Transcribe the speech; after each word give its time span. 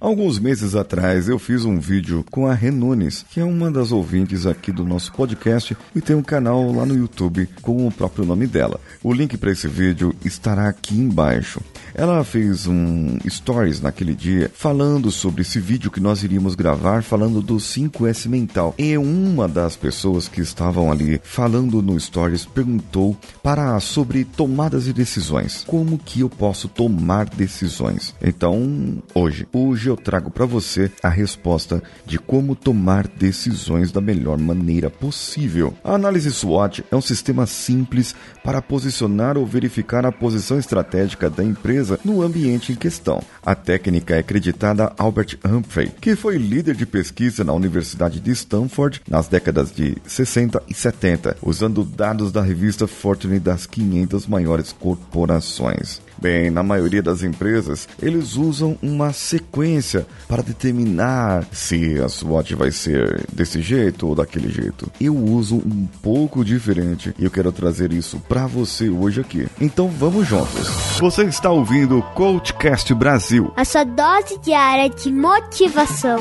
Alguns 0.00 0.38
meses 0.38 0.74
atrás 0.74 1.28
eu 1.28 1.38
fiz 1.38 1.66
um 1.66 1.78
vídeo 1.78 2.24
com 2.30 2.46
a 2.46 2.54
Renunes, 2.54 3.22
que 3.30 3.38
é 3.38 3.44
uma 3.44 3.70
das 3.70 3.92
ouvintes 3.92 4.46
aqui 4.46 4.72
do 4.72 4.82
nosso 4.82 5.12
podcast 5.12 5.76
e 5.94 6.00
tem 6.00 6.16
um 6.16 6.22
canal 6.22 6.72
lá 6.72 6.86
no 6.86 6.96
YouTube 6.96 7.46
com 7.60 7.86
o 7.86 7.92
próprio 7.92 8.24
nome 8.24 8.46
dela. 8.46 8.80
O 9.02 9.12
link 9.12 9.36
para 9.36 9.50
esse 9.50 9.68
vídeo 9.68 10.14
estará 10.24 10.70
aqui 10.70 10.94
embaixo. 10.94 11.60
Ela 11.94 12.24
fez 12.24 12.66
um 12.66 13.18
stories 13.28 13.82
naquele 13.82 14.14
dia 14.14 14.50
falando 14.54 15.10
sobre 15.10 15.42
esse 15.42 15.60
vídeo 15.60 15.90
que 15.90 16.00
nós 16.00 16.22
iríamos 16.22 16.54
gravar, 16.54 17.02
falando 17.02 17.42
do 17.42 17.56
5S 17.56 18.26
mental. 18.26 18.74
E 18.78 18.96
uma 18.96 19.46
das 19.46 19.76
pessoas 19.76 20.28
que 20.28 20.40
estavam 20.40 20.90
ali 20.90 21.20
falando 21.22 21.82
no 21.82 22.00
stories 22.00 22.46
perguntou 22.46 23.14
para 23.42 23.78
sobre 23.80 24.24
tomadas 24.24 24.84
de 24.84 24.94
decisões. 24.94 25.62
Como 25.66 25.98
que 25.98 26.20
eu 26.20 26.30
posso 26.30 26.68
tomar 26.68 27.28
decisões? 27.28 28.14
Então, 28.22 29.02
hoje, 29.14 29.46
hoje 29.52 29.89
eu 29.90 29.96
trago 29.96 30.30
para 30.30 30.46
você 30.46 30.90
a 31.02 31.08
resposta 31.08 31.82
de 32.06 32.18
como 32.18 32.54
tomar 32.54 33.06
decisões 33.06 33.92
da 33.92 34.00
melhor 34.00 34.38
maneira 34.38 34.90
possível. 34.90 35.74
A 35.84 35.94
análise 35.94 36.30
SWOT 36.30 36.84
é 36.90 36.96
um 36.96 37.00
sistema 37.00 37.46
simples 37.46 38.14
para 38.44 38.62
posicionar 38.62 39.36
ou 39.36 39.46
verificar 39.46 40.06
a 40.06 40.12
posição 40.12 40.58
estratégica 40.58 41.28
da 41.28 41.44
empresa 41.44 41.98
no 42.04 42.22
ambiente 42.22 42.72
em 42.72 42.76
questão. 42.76 43.22
A 43.44 43.54
técnica 43.54 44.14
é 44.14 44.18
acreditada 44.18 44.84
a 44.84 45.02
Albert 45.02 45.38
Humphrey, 45.44 45.92
que 46.00 46.16
foi 46.16 46.36
líder 46.36 46.74
de 46.74 46.86
pesquisa 46.86 47.44
na 47.44 47.52
Universidade 47.52 48.20
de 48.20 48.30
Stanford 48.30 49.02
nas 49.08 49.28
décadas 49.28 49.72
de 49.72 49.96
60 50.06 50.62
e 50.68 50.74
70, 50.74 51.36
usando 51.42 51.84
dados 51.84 52.32
da 52.32 52.42
revista 52.42 52.86
Fortune 52.86 53.38
das 53.38 53.66
500 53.66 54.26
maiores 54.26 54.72
corporações. 54.72 56.00
Bem, 56.20 56.50
na 56.50 56.62
maioria 56.62 57.02
das 57.02 57.22
empresas, 57.22 57.88
eles 58.00 58.36
usam 58.36 58.76
uma 58.82 59.12
sequência 59.12 60.06
para 60.28 60.42
determinar 60.42 61.46
se 61.50 61.98
a 62.00 62.08
SWOT 62.08 62.54
vai 62.54 62.70
ser 62.70 63.24
desse 63.32 63.62
jeito 63.62 64.06
ou 64.06 64.14
daquele 64.14 64.50
jeito. 64.50 64.90
Eu 65.00 65.16
uso 65.16 65.56
um 65.56 65.88
pouco 66.02 66.44
diferente 66.44 67.14
e 67.18 67.24
eu 67.24 67.30
quero 67.30 67.50
trazer 67.50 67.92
isso 67.92 68.20
para 68.28 68.46
você 68.46 68.90
hoje 68.90 69.20
aqui. 69.20 69.48
Então 69.60 69.88
vamos 69.88 70.28
juntos. 70.28 70.68
Você 70.98 71.24
está 71.24 71.50
ouvindo 71.50 71.98
o 71.98 72.02
Coachcast 72.02 72.92
Brasil. 72.94 73.52
A 73.56 73.64
sua 73.64 73.84
dose 73.84 74.38
diária 74.40 74.90
de 74.90 75.10
motivação. 75.10 76.18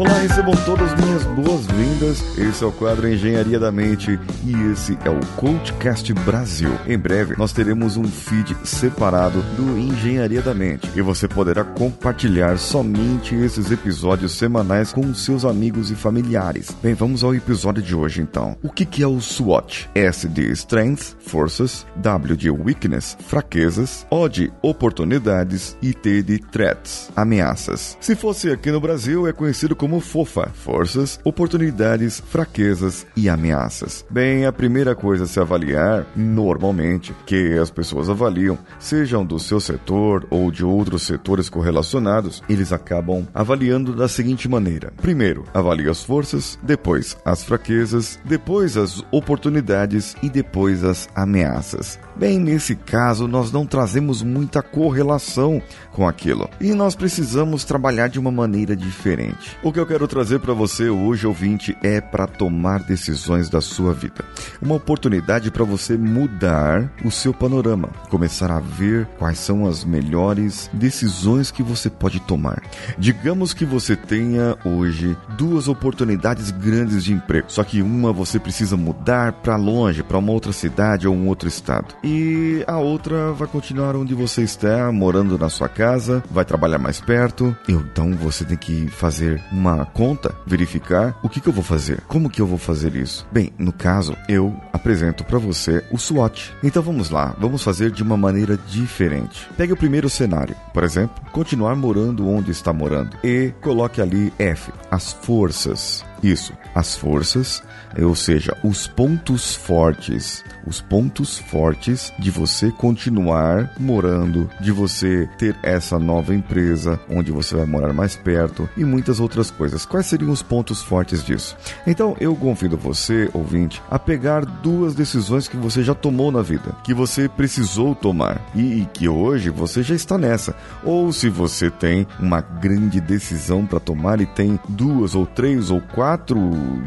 Olá, 0.00 0.14
recebam 0.14 0.54
todas 0.64 0.94
minhas 0.94 1.24
boas-vindas. 1.24 2.38
Esse 2.38 2.64
é 2.64 2.66
o 2.66 2.72
quadro 2.72 3.06
Engenharia 3.06 3.60
da 3.60 3.70
Mente 3.70 4.18
e 4.46 4.72
esse 4.72 4.96
é 5.04 5.10
o 5.10 5.20
Coachcast 5.36 6.14
Brasil. 6.14 6.70
Em 6.86 6.96
breve, 6.96 7.34
nós 7.36 7.52
teremos 7.52 7.98
um 7.98 8.04
feed 8.04 8.56
separado 8.64 9.42
do 9.58 9.78
Engenharia 9.78 10.40
da 10.40 10.54
Mente 10.54 10.90
e 10.96 11.02
você 11.02 11.28
poderá 11.28 11.64
compartilhar 11.64 12.56
somente 12.56 13.34
esses 13.34 13.70
episódios 13.70 14.32
semanais 14.32 14.90
com 14.90 15.12
seus 15.12 15.44
amigos 15.44 15.90
e 15.90 15.94
familiares. 15.94 16.74
Bem, 16.82 16.94
vamos 16.94 17.22
ao 17.22 17.34
episódio 17.34 17.82
de 17.82 17.94
hoje 17.94 18.22
então. 18.22 18.56
O 18.62 18.70
que, 18.70 18.86
que 18.86 19.02
é 19.02 19.06
o 19.06 19.20
SWOT? 19.20 19.90
S 19.94 20.26
de 20.26 20.50
Strengths, 20.52 21.14
forças, 21.20 21.86
W 21.96 22.38
de 22.38 22.50
Weakness, 22.50 23.18
fraquezas, 23.26 24.06
O 24.10 24.30
de 24.30 24.50
oportunidades 24.62 25.76
e 25.82 25.92
T 25.92 26.22
de 26.22 26.38
Threats, 26.38 27.10
ameaças. 27.14 27.98
Se 28.00 28.16
fosse 28.16 28.50
aqui 28.50 28.70
no 28.70 28.80
Brasil, 28.80 29.28
é 29.28 29.32
conhecido 29.34 29.76
como 29.76 29.89
FOFA, 29.98 30.50
forças, 30.52 31.18
oportunidades, 31.24 32.20
fraquezas 32.20 33.06
e 33.16 33.28
ameaças. 33.28 34.04
Bem, 34.10 34.44
a 34.44 34.52
primeira 34.52 34.94
coisa 34.94 35.24
a 35.24 35.26
se 35.26 35.40
avaliar, 35.40 36.06
normalmente, 36.14 37.14
que 37.26 37.58
as 37.58 37.70
pessoas 37.70 38.10
avaliam, 38.10 38.58
sejam 38.78 39.24
do 39.24 39.38
seu 39.38 39.58
setor 39.58 40.26
ou 40.30 40.50
de 40.50 40.64
outros 40.64 41.02
setores 41.02 41.48
correlacionados, 41.48 42.42
eles 42.48 42.72
acabam 42.72 43.26
avaliando 43.32 43.94
da 43.94 44.06
seguinte 44.06 44.48
maneira: 44.48 44.92
primeiro, 45.00 45.44
avalia 45.54 45.90
as 45.90 46.04
forças, 46.04 46.58
depois 46.62 47.16
as 47.24 47.42
fraquezas, 47.42 48.18
depois 48.24 48.76
as 48.76 49.02
oportunidades 49.10 50.14
e 50.22 50.28
depois 50.28 50.84
as 50.84 51.08
ameaças. 51.14 51.98
Bem, 52.16 52.38
nesse 52.38 52.76
caso, 52.76 53.26
nós 53.26 53.50
não 53.50 53.64
trazemos 53.64 54.22
muita 54.22 54.62
correlação 54.62 55.62
com 55.92 56.06
aquilo 56.06 56.50
e 56.60 56.74
nós 56.74 56.94
precisamos 56.94 57.64
trabalhar 57.64 58.08
de 58.08 58.18
uma 58.18 58.30
maneira 58.30 58.76
diferente. 58.76 59.56
O 59.62 59.72
que 59.72 59.79
eu 59.80 59.86
quero 59.86 60.06
trazer 60.06 60.40
para 60.40 60.52
você 60.52 60.90
hoje, 60.90 61.26
ouvinte, 61.26 61.76
é 61.82 62.02
para 62.02 62.26
tomar 62.26 62.82
decisões 62.82 63.48
da 63.48 63.62
sua 63.62 63.94
vida. 63.94 64.22
Uma 64.60 64.74
oportunidade 64.74 65.50
para 65.50 65.64
você 65.64 65.96
mudar 65.96 66.92
o 67.02 67.10
seu 67.10 67.32
panorama, 67.32 67.88
começar 68.10 68.50
a 68.50 68.60
ver 68.60 69.06
quais 69.18 69.38
são 69.38 69.66
as 69.66 69.82
melhores 69.82 70.68
decisões 70.72 71.50
que 71.50 71.62
você 71.62 71.88
pode 71.88 72.20
tomar. 72.20 72.62
Digamos 72.98 73.54
que 73.54 73.64
você 73.64 73.96
tenha 73.96 74.56
hoje 74.64 75.16
duas 75.38 75.66
oportunidades 75.66 76.50
grandes 76.50 77.02
de 77.02 77.14
emprego, 77.14 77.50
só 77.50 77.64
que 77.64 77.80
uma 77.80 78.12
você 78.12 78.38
precisa 78.38 78.76
mudar 78.76 79.32
para 79.32 79.56
longe, 79.56 80.02
para 80.02 80.18
uma 80.18 80.32
outra 80.32 80.52
cidade 80.52 81.08
ou 81.08 81.14
um 81.14 81.26
outro 81.26 81.48
estado. 81.48 81.94
E 82.04 82.62
a 82.66 82.76
outra 82.76 83.32
vai 83.32 83.48
continuar 83.48 83.96
onde 83.96 84.14
você 84.14 84.42
está, 84.42 84.92
morando 84.92 85.38
na 85.38 85.48
sua 85.48 85.70
casa, 85.70 86.22
vai 86.30 86.44
trabalhar 86.44 86.78
mais 86.78 87.00
perto. 87.00 87.56
Então 87.66 88.12
você 88.12 88.44
tem 88.44 88.58
que 88.58 88.88
fazer 88.88 89.42
uma 89.50 89.69
conta, 89.86 90.34
verificar 90.46 91.18
o 91.22 91.28
que, 91.28 91.40
que 91.40 91.48
eu 91.48 91.52
vou 91.52 91.64
fazer, 91.64 92.00
como 92.08 92.30
que 92.30 92.40
eu 92.40 92.46
vou 92.46 92.58
fazer 92.58 92.94
isso. 92.94 93.26
Bem, 93.32 93.52
no 93.58 93.72
caso, 93.72 94.16
eu 94.28 94.54
apresento 94.72 95.24
para 95.24 95.38
você 95.38 95.84
o 95.90 95.98
SWOT. 95.98 96.52
Então 96.62 96.82
vamos 96.82 97.10
lá, 97.10 97.34
vamos 97.38 97.62
fazer 97.62 97.90
de 97.90 98.02
uma 98.02 98.16
maneira 98.16 98.56
diferente. 98.56 99.48
Pegue 99.56 99.72
o 99.72 99.76
primeiro 99.76 100.08
cenário, 100.08 100.56
por 100.72 100.84
exemplo, 100.84 101.22
continuar 101.32 101.74
morando 101.76 102.28
onde 102.28 102.50
está 102.50 102.72
morando 102.72 103.16
e 103.22 103.52
coloque 103.60 104.00
ali 104.00 104.32
F, 104.38 104.72
as 104.90 105.12
forças. 105.12 106.04
Isso, 106.22 106.52
as 106.74 106.96
forças, 106.96 107.62
ou 107.98 108.14
seja, 108.14 108.56
os 108.62 108.86
pontos 108.86 109.54
fortes, 109.54 110.44
os 110.66 110.80
pontos 110.80 111.38
fortes 111.38 112.12
de 112.18 112.30
você 112.30 112.70
continuar 112.70 113.72
morando, 113.78 114.48
de 114.60 114.70
você 114.70 115.28
ter 115.38 115.56
essa 115.62 115.98
nova 115.98 116.34
empresa 116.34 117.00
onde 117.08 117.32
você 117.32 117.56
vai 117.56 117.66
morar 117.66 117.92
mais 117.92 118.16
perto 118.16 118.68
e 118.76 118.84
muitas 118.84 119.18
outras 119.18 119.50
coisas. 119.50 119.86
Quais 119.86 120.06
seriam 120.06 120.30
os 120.30 120.42
pontos 120.42 120.82
fortes 120.82 121.24
disso? 121.24 121.56
Então, 121.86 122.16
eu 122.20 122.36
convido 122.36 122.76
você, 122.76 123.30
ouvinte, 123.32 123.82
a 123.90 123.98
pegar 123.98 124.44
duas 124.44 124.94
decisões 124.94 125.48
que 125.48 125.56
você 125.56 125.82
já 125.82 125.94
tomou 125.94 126.30
na 126.30 126.42
vida, 126.42 126.76
que 126.84 126.92
você 126.92 127.28
precisou 127.28 127.94
tomar 127.94 128.40
e, 128.54 128.82
e 128.82 128.88
que 128.92 129.08
hoje 129.08 129.50
você 129.50 129.82
já 129.82 129.94
está 129.94 130.18
nessa. 130.18 130.54
Ou 130.84 131.12
se 131.12 131.28
você 131.28 131.70
tem 131.70 132.06
uma 132.18 132.40
grande 132.40 133.00
decisão 133.00 133.64
para 133.64 133.80
tomar 133.80 134.20
e 134.20 134.26
tem 134.26 134.60
duas 134.68 135.14
ou 135.14 135.26
três 135.26 135.70
ou 135.70 135.80
quatro 135.80 136.09
quatro 136.10 136.36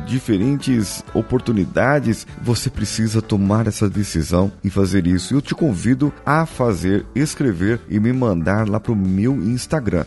diferentes 0.06 1.02
oportunidades, 1.14 2.28
você 2.42 2.70
precisa 2.70 3.22
tomar 3.22 3.68
essa 3.68 3.90
decisão 3.90 4.52
e 4.62 4.70
fazer 4.70 5.08
isso. 5.08 5.34
Eu 5.34 5.42
te 5.42 5.56
convido 5.56 6.12
a 6.26 6.46
fazer, 6.46 7.06
escrever 7.16 7.80
e 7.90 8.02
me 8.02 8.12
mandar 8.12 8.68
lá 8.68 8.82
pro 8.82 8.94
meu 8.94 9.36
Instagram, 9.36 10.04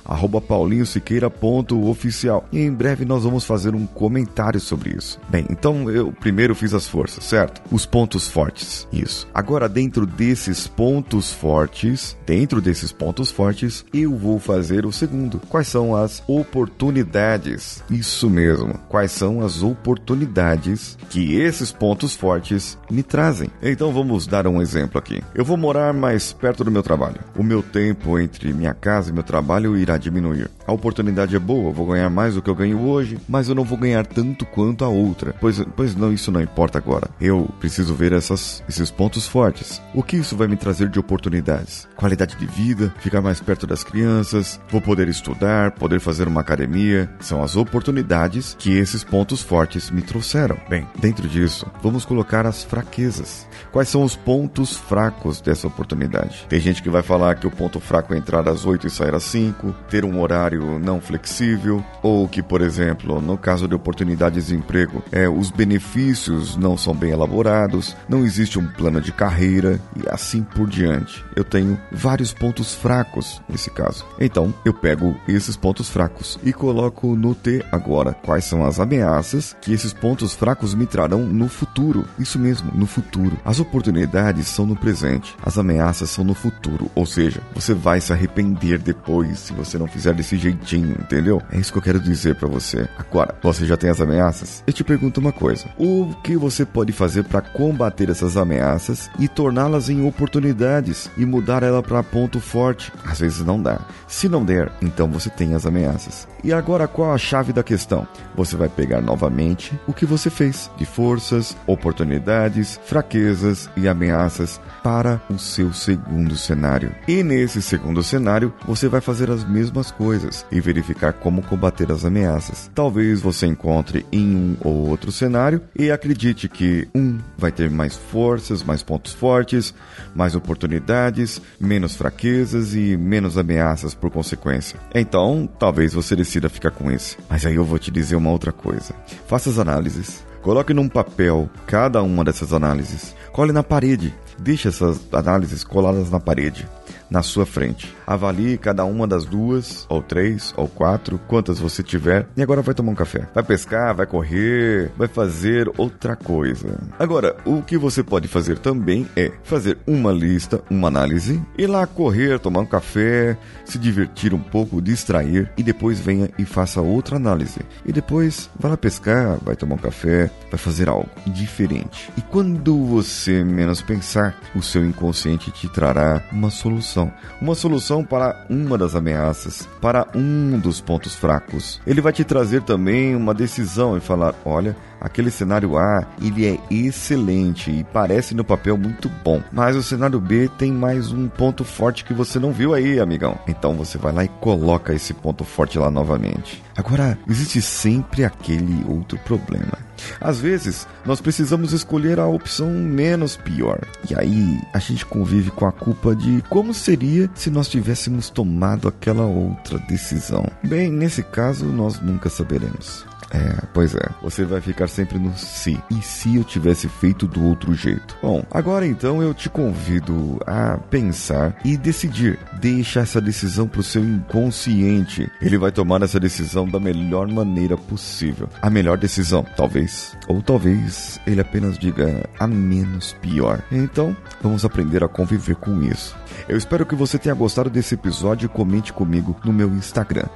paulinhosiqueira.oficial. 0.46 2.46
E 2.52 2.60
em 2.60 2.70
breve 2.70 3.06
nós 3.06 3.24
vamos 3.24 3.46
fazer 3.46 3.74
um 3.74 3.86
comentário 3.86 4.60
sobre 4.60 4.90
isso. 4.90 5.18
Bem, 5.30 5.46
então 5.48 5.90
eu 5.90 6.12
primeiro 6.12 6.54
fiz 6.54 6.74
as 6.74 6.86
forças, 6.86 7.24
certo? 7.24 7.62
Os 7.72 7.86
pontos 7.86 8.28
fortes. 8.28 8.86
Isso. 8.92 9.26
Agora, 9.32 9.66
dentro 9.66 10.04
desses 10.04 10.66
pontos 10.66 11.32
fortes, 11.32 12.14
dentro 12.26 12.60
desses 12.60 12.92
pontos 12.92 13.30
fortes, 13.30 13.82
eu 13.94 14.14
vou 14.14 14.38
fazer 14.38 14.84
o 14.84 14.92
segundo. 14.92 15.40
Quais 15.48 15.68
são 15.68 15.96
as 15.96 16.22
oportunidades? 16.26 17.82
Isso 17.90 18.28
mesmo. 18.28 18.74
Quais 18.88 19.05
quais 19.06 19.12
são 19.12 19.40
as 19.40 19.62
oportunidades 19.62 20.98
que 21.08 21.36
esses 21.36 21.70
pontos 21.70 22.16
fortes 22.16 22.76
me 22.90 23.02
trazem. 23.02 23.48
Então 23.62 23.92
vamos 23.92 24.26
dar 24.26 24.46
um 24.46 24.60
exemplo 24.60 24.98
aqui. 24.98 25.22
Eu 25.34 25.44
vou 25.44 25.56
morar 25.56 25.94
mais 25.94 26.32
perto 26.32 26.64
do 26.64 26.70
meu 26.70 26.82
trabalho. 26.82 27.20
O 27.36 27.42
meu 27.42 27.62
tempo 27.62 28.18
entre 28.18 28.52
minha 28.52 28.74
casa 28.74 29.10
e 29.10 29.12
meu 29.12 29.22
trabalho 29.22 29.76
irá 29.76 29.96
diminuir. 29.96 30.50
A 30.66 30.72
oportunidade 30.72 31.36
é 31.36 31.38
boa, 31.38 31.72
vou 31.72 31.86
ganhar 31.86 32.10
mais 32.10 32.34
do 32.34 32.42
que 32.42 32.50
eu 32.50 32.54
ganho 32.54 32.80
hoje, 32.80 33.18
mas 33.28 33.48
eu 33.48 33.54
não 33.54 33.62
vou 33.64 33.78
ganhar 33.78 34.04
tanto 34.04 34.44
quanto 34.44 34.84
a 34.84 34.88
outra. 34.88 35.34
Pois, 35.40 35.62
pois 35.76 35.94
não, 35.94 36.12
isso 36.12 36.32
não 36.32 36.40
importa 36.40 36.78
agora. 36.78 37.08
Eu 37.20 37.48
preciso 37.60 37.94
ver 37.94 38.12
essas, 38.12 38.64
esses 38.68 38.90
pontos 38.90 39.28
fortes. 39.28 39.80
O 39.94 40.02
que 40.02 40.16
isso 40.16 40.36
vai 40.36 40.48
me 40.48 40.56
trazer 40.56 40.88
de 40.88 40.98
oportunidades? 40.98 41.86
Qualidade 41.94 42.36
de 42.36 42.46
vida, 42.46 42.92
ficar 42.98 43.20
mais 43.20 43.40
perto 43.40 43.66
das 43.66 43.84
crianças, 43.84 44.60
vou 44.68 44.80
poder 44.80 45.08
estudar, 45.08 45.70
poder 45.72 46.00
fazer 46.00 46.26
uma 46.26 46.40
academia. 46.40 47.08
São 47.20 47.42
as 47.42 47.54
oportunidades 47.56 48.56
que 48.58 48.76
esses 48.76 48.95
esses 48.96 49.04
pontos 49.04 49.42
fortes 49.42 49.90
me 49.90 50.00
trouxeram? 50.00 50.56
Bem, 50.70 50.88
dentro 50.98 51.28
disso, 51.28 51.66
vamos 51.82 52.06
colocar 52.06 52.46
as 52.46 52.64
fraquezas. 52.64 53.46
Quais 53.70 53.90
são 53.90 54.02
os 54.02 54.16
pontos 54.16 54.74
fracos 54.74 55.38
dessa 55.38 55.66
oportunidade? 55.66 56.46
Tem 56.48 56.58
gente 56.58 56.82
que 56.82 56.88
vai 56.88 57.02
falar 57.02 57.34
que 57.34 57.46
o 57.46 57.50
ponto 57.50 57.78
fraco 57.78 58.14
é 58.14 58.16
entrar 58.16 58.48
às 58.48 58.64
8 58.64 58.86
e 58.86 58.90
sair 58.90 59.14
às 59.14 59.24
5, 59.24 59.74
ter 59.90 60.02
um 60.02 60.18
horário 60.18 60.78
não 60.78 60.98
flexível, 60.98 61.84
ou 62.02 62.26
que, 62.26 62.42
por 62.42 62.62
exemplo, 62.62 63.20
no 63.20 63.36
caso 63.36 63.68
de 63.68 63.74
oportunidades 63.74 64.46
de 64.46 64.54
emprego, 64.54 65.04
é, 65.12 65.28
os 65.28 65.50
benefícios 65.50 66.56
não 66.56 66.78
são 66.78 66.94
bem 66.94 67.10
elaborados, 67.10 67.94
não 68.08 68.24
existe 68.24 68.58
um 68.58 68.66
plano 68.66 68.98
de 68.98 69.12
carreira 69.12 69.78
e 69.94 70.08
assim 70.08 70.42
por 70.42 70.68
diante. 70.70 71.22
Eu 71.34 71.44
tenho 71.44 71.78
vários 71.92 72.32
pontos 72.32 72.74
fracos 72.74 73.42
nesse 73.46 73.70
caso. 73.70 74.06
Então, 74.18 74.54
eu 74.64 74.72
pego 74.72 75.14
esses 75.28 75.54
pontos 75.54 75.90
fracos 75.90 76.38
e 76.42 76.50
coloco 76.50 77.14
no 77.14 77.34
T 77.34 77.62
agora 77.70 78.14
quais 78.14 78.46
são 78.46 78.64
as 78.64 78.80
ameaças 78.86 79.56
que 79.60 79.72
esses 79.72 79.92
pontos 79.92 80.32
fracos 80.32 80.72
me 80.72 80.86
trarão 80.86 81.26
no 81.26 81.48
futuro. 81.48 82.04
Isso 82.18 82.38
mesmo, 82.38 82.70
no 82.72 82.86
futuro. 82.86 83.36
As 83.44 83.58
oportunidades 83.58 84.46
são 84.46 84.64
no 84.64 84.76
presente, 84.76 85.34
as 85.44 85.58
ameaças 85.58 86.08
são 86.08 86.24
no 86.24 86.34
futuro. 86.34 86.88
Ou 86.94 87.04
seja, 87.04 87.42
você 87.52 87.74
vai 87.74 88.00
se 88.00 88.12
arrepender 88.12 88.78
depois 88.78 89.40
se 89.40 89.52
você 89.52 89.76
não 89.76 89.88
fizer 89.88 90.14
desse 90.14 90.36
jeitinho, 90.36 90.96
entendeu? 91.00 91.42
É 91.50 91.58
isso 91.58 91.72
que 91.72 91.78
eu 91.78 91.82
quero 91.82 92.00
dizer 92.00 92.36
para 92.36 92.48
você. 92.48 92.88
Agora, 92.96 93.34
você 93.42 93.66
já 93.66 93.76
tem 93.76 93.90
as 93.90 94.00
ameaças? 94.00 94.62
Eu 94.66 94.72
te 94.72 94.84
pergunto 94.84 95.20
uma 95.20 95.32
coisa: 95.32 95.66
o 95.76 96.14
que 96.22 96.36
você 96.36 96.64
pode 96.64 96.92
fazer 96.92 97.24
para 97.24 97.40
combater 97.40 98.08
essas 98.08 98.36
ameaças 98.36 99.10
e 99.18 99.26
torná-las 99.26 99.90
em 99.90 100.06
oportunidades 100.06 101.10
e 101.16 101.26
mudar 101.26 101.64
ela 101.64 101.82
para 101.82 102.02
ponto 102.02 102.38
forte? 102.38 102.92
Às 103.04 103.18
vezes 103.18 103.44
não 103.44 103.60
dá. 103.60 103.80
Se 104.06 104.28
não 104.28 104.44
der, 104.44 104.70
então 104.80 105.08
você 105.08 105.28
tem 105.28 105.54
as 105.54 105.66
ameaças. 105.66 106.28
E 106.44 106.52
agora 106.52 106.86
qual 106.86 107.12
a 107.12 107.18
chave 107.18 107.52
da 107.52 107.64
questão? 107.64 108.06
Você 108.36 108.56
vai 108.56 108.68
pegar 108.76 109.00
novamente 109.00 109.78
o 109.86 109.92
que 109.92 110.04
você 110.04 110.28
fez 110.28 110.70
de 110.76 110.84
forças, 110.84 111.56
oportunidades, 111.66 112.78
fraquezas 112.84 113.68
e 113.76 113.88
ameaças 113.88 114.60
para 114.82 115.20
o 115.28 115.38
seu 115.38 115.72
segundo 115.72 116.36
cenário. 116.36 116.94
E 117.08 117.22
nesse 117.22 117.60
segundo 117.62 118.02
cenário, 118.02 118.52
você 118.66 118.88
vai 118.88 119.00
fazer 119.00 119.30
as 119.30 119.44
mesmas 119.44 119.90
coisas 119.90 120.46
e 120.52 120.60
verificar 120.60 121.14
como 121.14 121.42
combater 121.42 121.90
as 121.90 122.04
ameaças. 122.04 122.70
Talvez 122.74 123.20
você 123.20 123.46
encontre 123.46 124.06
em 124.12 124.36
um 124.36 124.56
ou 124.60 124.88
outro 124.88 125.10
cenário 125.10 125.60
e 125.74 125.90
acredite 125.90 126.48
que 126.48 126.88
um 126.94 127.18
vai 127.36 127.50
ter 127.50 127.70
mais 127.70 127.96
forças, 127.96 128.62
mais 128.62 128.82
pontos 128.82 129.12
fortes, 129.12 129.74
mais 130.14 130.34
oportunidades, 130.34 131.40
menos 131.58 131.96
fraquezas 131.96 132.74
e 132.74 132.96
menos 132.96 133.38
ameaças 133.38 133.94
por 133.94 134.10
consequência. 134.10 134.78
Então, 134.94 135.48
talvez 135.58 135.94
você 135.94 136.14
decida 136.14 136.48
ficar 136.48 136.70
com 136.70 136.90
esse. 136.90 137.16
Mas 137.28 137.46
aí 137.46 137.54
eu 137.54 137.64
vou 137.64 137.78
te 137.78 137.90
dizer 137.90 138.16
uma 138.16 138.30
outra 138.30 138.52
coisa. 138.56 138.94
Faça 139.28 139.50
as 139.50 139.58
análises. 139.58 140.24
Coloque 140.42 140.74
num 140.74 140.88
papel 140.88 141.48
cada 141.66 142.02
uma 142.02 142.24
dessas 142.24 142.52
análises. 142.52 143.14
Cole 143.32 143.52
na 143.52 143.62
parede. 143.62 144.14
Deixe 144.38 144.68
essas 144.68 145.00
análises 145.12 145.62
coladas 145.62 146.10
na 146.10 146.18
parede 146.18 146.66
na 147.10 147.22
sua 147.22 147.46
frente. 147.46 147.94
Avalie 148.06 148.58
cada 148.58 148.84
uma 148.84 149.06
das 149.06 149.24
duas, 149.24 149.86
ou 149.88 150.02
três, 150.02 150.52
ou 150.56 150.68
quatro, 150.68 151.18
quantas 151.26 151.58
você 151.58 151.82
tiver, 151.82 152.26
e 152.36 152.42
agora 152.42 152.62
vai 152.62 152.74
tomar 152.74 152.92
um 152.92 152.96
café. 152.96 153.28
Vai 153.34 153.42
pescar, 153.42 153.94
vai 153.94 154.06
correr, 154.06 154.90
vai 154.96 155.08
fazer 155.08 155.70
outra 155.76 156.16
coisa. 156.16 156.78
Agora, 156.98 157.36
o 157.44 157.62
que 157.62 157.76
você 157.76 158.02
pode 158.02 158.28
fazer 158.28 158.58
também 158.58 159.06
é 159.16 159.32
fazer 159.42 159.78
uma 159.86 160.12
lista, 160.12 160.62
uma 160.70 160.88
análise, 160.88 161.42
ir 161.58 161.66
lá 161.66 161.86
correr, 161.86 162.38
tomar 162.38 162.60
um 162.60 162.66
café, 162.66 163.36
se 163.64 163.78
divertir 163.78 164.34
um 164.34 164.40
pouco, 164.40 164.80
distrair, 164.80 165.50
e 165.56 165.62
depois 165.62 166.00
venha 166.00 166.28
e 166.38 166.44
faça 166.44 166.80
outra 166.80 167.16
análise. 167.16 167.60
E 167.84 167.92
depois 167.92 168.50
vai 168.58 168.70
lá 168.70 168.76
pescar, 168.76 169.38
vai 169.42 169.56
tomar 169.56 169.74
um 169.74 169.78
café, 169.78 170.30
vai 170.50 170.58
fazer 170.58 170.88
algo 170.88 171.08
diferente. 171.26 172.10
E 172.16 172.20
quando 172.20 172.84
você 172.84 173.44
menos 173.44 173.82
pensar, 173.82 174.40
o 174.54 174.62
seu 174.62 174.84
inconsciente 174.84 175.50
te 175.50 175.68
trará 175.68 176.22
uma 176.32 176.50
solução 176.50 176.95
solução. 176.96 177.12
Uma 177.40 177.54
solução 177.54 178.04
para 178.04 178.46
uma 178.48 178.78
das 178.78 178.94
ameaças, 178.94 179.68
para 179.80 180.06
um 180.14 180.58
dos 180.58 180.80
pontos 180.80 181.14
fracos. 181.14 181.80
Ele 181.86 182.00
vai 182.00 182.12
te 182.12 182.24
trazer 182.24 182.62
também 182.62 183.14
uma 183.14 183.34
decisão 183.34 183.96
e 183.96 184.00
falar: 184.00 184.34
olha, 184.44 184.74
aquele 185.00 185.30
cenário 185.30 185.76
A 185.76 186.06
ele 186.22 186.46
é 186.46 186.58
excelente 186.70 187.70
e 187.70 187.84
parece 187.84 188.34
no 188.34 188.44
papel 188.44 188.78
muito 188.78 189.10
bom, 189.22 189.42
mas 189.52 189.76
o 189.76 189.82
cenário 189.82 190.18
B 190.20 190.48
tem 190.56 190.72
mais 190.72 191.12
um 191.12 191.28
ponto 191.28 191.64
forte 191.64 192.04
que 192.04 192.14
você 192.14 192.38
não 192.38 192.52
viu 192.52 192.72
aí, 192.72 192.98
amigão. 192.98 193.38
Então 193.46 193.74
você 193.74 193.98
vai 193.98 194.12
lá 194.12 194.24
e 194.24 194.28
coloca 194.28 194.94
esse 194.94 195.12
ponto 195.12 195.44
forte 195.44 195.78
lá 195.78 195.90
novamente. 195.90 196.62
Agora, 196.76 197.18
existe 197.28 197.60
sempre 197.60 198.24
aquele 198.24 198.84
outro 198.88 199.18
problema. 199.18 199.85
Às 200.20 200.40
vezes, 200.40 200.86
nós 201.04 201.20
precisamos 201.20 201.72
escolher 201.72 202.18
a 202.18 202.26
opção 202.26 202.70
menos 202.70 203.36
pior. 203.36 203.80
E 204.08 204.14
aí, 204.14 204.60
a 204.72 204.78
gente 204.78 205.04
convive 205.04 205.50
com 205.50 205.66
a 205.66 205.72
culpa 205.72 206.14
de 206.14 206.42
como 206.48 206.72
seria 206.74 207.30
se 207.34 207.50
nós 207.50 207.68
tivéssemos 207.68 208.30
tomado 208.30 208.88
aquela 208.88 209.24
outra 209.24 209.78
decisão. 209.78 210.46
Bem, 210.62 210.90
nesse 210.90 211.22
caso, 211.22 211.66
nós 211.66 212.00
nunca 212.00 212.28
saberemos. 212.28 213.04
É, 213.30 213.66
pois 213.74 213.94
é. 213.94 214.08
Você 214.22 214.44
vai 214.44 214.60
ficar 214.60 214.88
sempre 214.88 215.18
no 215.18 215.36
se. 215.36 215.78
E 215.90 216.00
se 216.02 216.36
eu 216.36 216.44
tivesse 216.44 216.88
feito 216.88 217.26
do 217.26 217.44
outro 217.44 217.74
jeito? 217.74 218.16
Bom, 218.22 218.44
agora 218.50 218.86
então 218.86 219.22
eu 219.22 219.34
te 219.34 219.48
convido 219.48 220.40
a 220.46 220.78
pensar 220.90 221.56
e 221.64 221.76
decidir. 221.76 222.38
Deixa 222.66 222.98
essa 222.98 223.20
decisão 223.20 223.68
pro 223.68 223.80
seu 223.80 224.02
inconsciente. 224.02 225.30
Ele 225.40 225.56
vai 225.56 225.70
tomar 225.70 226.02
essa 226.02 226.18
decisão 226.18 226.68
da 226.68 226.80
melhor 226.80 227.28
maneira 227.28 227.76
possível. 227.76 228.48
A 228.60 228.68
melhor 228.68 228.98
decisão, 228.98 229.46
talvez. 229.56 230.16
Ou 230.26 230.42
talvez 230.42 231.20
ele 231.28 231.40
apenas 231.40 231.78
diga 231.78 232.28
a 232.40 232.46
menos 232.48 233.12
pior. 233.22 233.62
Então, 233.70 234.16
vamos 234.42 234.64
aprender 234.64 235.04
a 235.04 235.08
conviver 235.08 235.54
com 235.54 235.80
isso. 235.80 236.16
Eu 236.48 236.56
espero 236.56 236.84
que 236.84 236.96
você 236.96 237.18
tenha 237.18 237.34
gostado 237.34 237.68
desse 237.70 237.94
episódio 237.94 238.46
e 238.46 238.48
comente 238.48 238.92
comigo 238.92 239.36
no 239.44 239.52
meu 239.52 239.68
Instagram, 239.68 240.26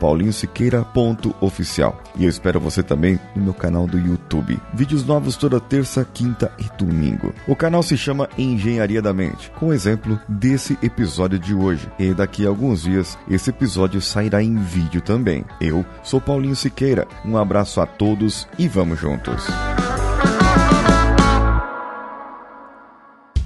paulinhosiqueira.oficial. 0.00 2.02
E 2.16 2.24
eu 2.24 2.30
espero 2.30 2.60
você 2.60 2.82
também 2.82 3.20
no 3.36 3.44
meu 3.44 3.54
canal 3.54 3.86
do 3.86 3.98
YouTube. 3.98 4.58
Vídeos 4.72 5.04
novos 5.04 5.36
toda 5.36 5.60
terça, 5.60 6.06
quinta 6.12 6.50
e 6.58 6.64
domingo. 6.76 7.32
O 7.46 7.54
canal 7.54 7.82
se 7.82 7.96
chama 7.96 8.28
Engenharia 8.36 9.00
da 9.00 9.12
Mente, 9.12 9.52
com 9.58 9.72
exemplo 9.72 10.18
desse 10.28 10.76
episódio 10.82 11.38
de 11.38 11.54
hoje. 11.74 11.88
E 11.98 12.14
daqui 12.14 12.46
a 12.46 12.48
alguns 12.48 12.82
dias 12.82 13.18
esse 13.28 13.50
episódio 13.50 14.00
sairá 14.00 14.42
em 14.42 14.56
vídeo 14.56 15.00
também. 15.00 15.44
Eu 15.60 15.84
sou 16.02 16.20
Paulinho 16.20 16.56
Siqueira. 16.56 17.06
Um 17.24 17.36
abraço 17.36 17.80
a 17.80 17.86
todos 17.86 18.48
e 18.58 18.66
vamos 18.68 18.98
juntos. 18.98 19.44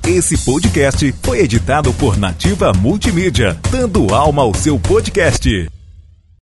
Esse 0.07 0.39
podcast 0.39 1.15
foi 1.23 1.41
editado 1.41 1.93
por 1.95 2.17
Nativa 2.17 2.73
Multimídia, 2.73 3.59
dando 3.71 4.15
alma 4.15 4.43
ao 4.43 4.55
seu 4.55 4.79
podcast. 4.79 5.78